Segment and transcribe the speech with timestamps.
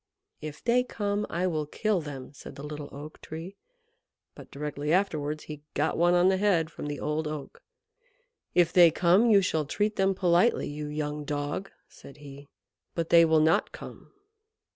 [0.41, 3.55] "If they come, I will kill them," said the Little Oak Tree,
[4.33, 7.61] but directly afterwards he got one on the head from the Old Oak.
[8.55, 12.49] "If they come, you shall treat them politely, you young dog," said he.
[12.95, 14.11] "But they will not come."